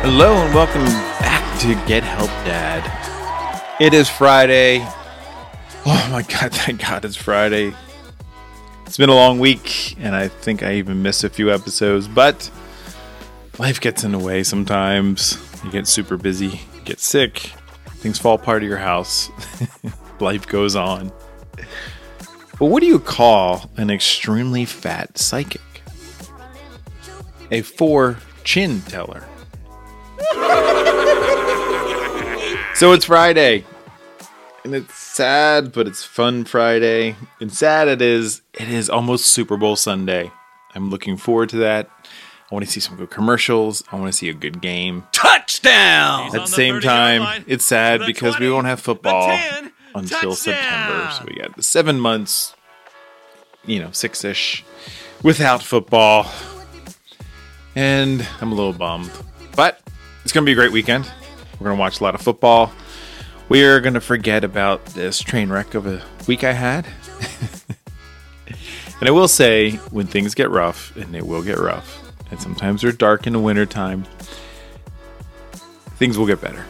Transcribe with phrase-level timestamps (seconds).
[0.00, 0.84] Hello and welcome
[1.20, 2.82] back to Get Help Dad.
[3.78, 4.78] It is Friday.
[5.84, 7.74] Oh my god, thank god it's Friday.
[8.86, 12.50] It's been a long week and I think I even missed a few episodes, but
[13.58, 15.38] life gets in the way sometimes.
[15.64, 17.52] You get super busy, get sick,
[17.96, 19.30] things fall apart of your house.
[20.20, 21.12] life goes on.
[22.58, 25.60] But what do you call an extremely fat psychic?
[27.50, 29.24] A four chin teller.
[32.74, 33.64] so it's Friday.
[34.64, 37.16] And it's sad, but it's fun Friday.
[37.40, 40.30] And sad it is, it is almost Super Bowl Sunday.
[40.74, 41.88] I'm looking forward to that.
[42.50, 43.84] I want to see some good commercials.
[43.92, 45.06] I want to see a good game.
[45.12, 46.28] Touchdown!
[46.28, 49.38] At the same time, it's sad because we won't have football
[49.94, 51.10] until September.
[51.12, 52.54] So we got the seven months,
[53.66, 54.64] you know, six ish
[55.22, 56.26] without football.
[57.74, 59.10] And I'm a little bummed.
[59.54, 59.80] But
[60.24, 61.04] it's going to be a great weekend.
[61.60, 62.72] We're going to watch a lot of football.
[63.50, 66.86] We are going to forget about this train wreck of a week I had.
[68.46, 72.82] and I will say, when things get rough, and they will get rough, and sometimes
[72.82, 74.04] they're dark in the wintertime,
[75.96, 76.64] things will get better.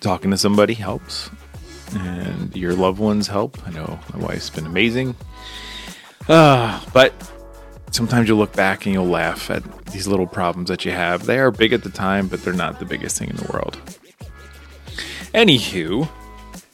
[0.00, 1.30] Talking to somebody helps,
[1.94, 3.58] and your loved ones help.
[3.66, 5.16] I know my wife's been amazing.
[6.28, 7.12] Uh, but
[7.90, 11.26] sometimes you'll look back and you'll laugh at these little problems that you have.
[11.26, 13.78] They are big at the time, but they're not the biggest thing in the world.
[15.34, 16.08] Anywho,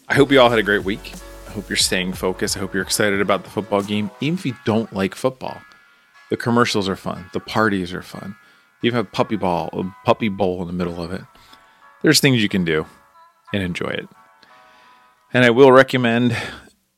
[0.08, 1.12] I hope you all had a great week.
[1.48, 2.56] I hope you're staying focused.
[2.56, 5.56] I hope you're excited about the football game, even if you don't like football.
[6.31, 7.31] The commercials are fun.
[7.33, 8.37] The parties are fun.
[8.83, 11.23] You have puppy ball, a puppy bowl in the middle of it.
[12.03, 12.87] There's things you can do
[13.53, 14.09] and enjoy it.
[15.33, 16.36] And I will recommend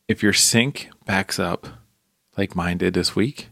[0.09, 1.67] if your sink backs up
[2.37, 3.49] like mine did this week,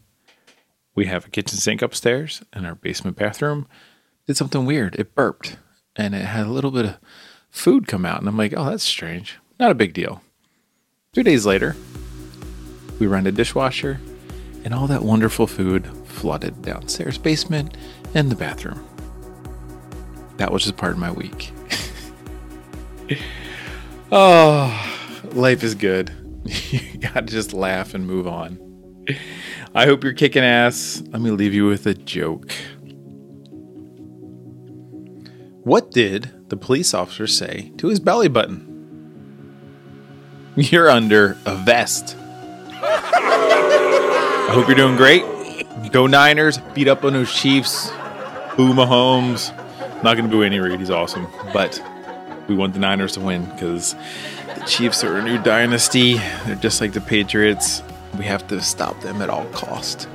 [0.94, 3.66] we have a kitchen sink upstairs and our basement bathroom
[4.26, 4.96] did something weird.
[4.96, 5.56] It burped
[5.96, 6.98] and it had a little bit of
[7.50, 8.20] food come out.
[8.20, 9.38] And I'm like, oh, that's strange.
[9.58, 10.22] Not a big deal.
[11.12, 11.76] Two days later,
[12.98, 14.00] we ran a dishwasher
[14.64, 17.76] and all that wonderful food flooded downstairs basement
[18.14, 18.84] and the bathroom.
[20.38, 21.52] That was just part of my week.
[24.12, 26.12] oh, life is good.
[26.70, 28.58] you gotta just laugh and move on.
[29.74, 31.02] I hope you're kicking ass.
[31.08, 32.50] Let me leave you with a joke.
[35.64, 38.64] What did the police officer say to his belly button?
[40.56, 42.16] You're under a vest.
[44.48, 45.22] I hope you're doing great.
[45.92, 46.56] Go Niners.
[46.72, 47.90] Beat up on those Chiefs.
[48.56, 49.54] Boo Mahomes.
[50.02, 50.80] Not going to boo Andy Reid.
[50.80, 51.28] He's awesome.
[51.52, 51.82] But
[52.48, 53.94] we want the Niners to win because
[54.54, 56.14] the Chiefs are a new dynasty.
[56.46, 57.82] They're just like the Patriots.
[58.16, 60.08] We have to stop them at all cost.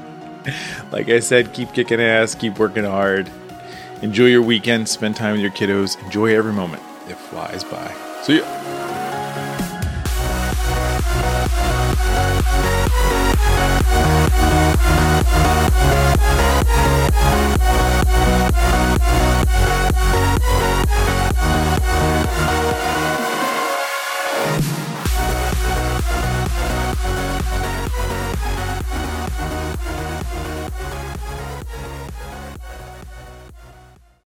[0.90, 3.30] like I said, keep kicking ass, keep working hard.
[4.00, 6.82] Enjoy your weekend, spend time with your kiddos, enjoy every moment.
[7.06, 7.94] It flies by.
[8.22, 8.92] See ya.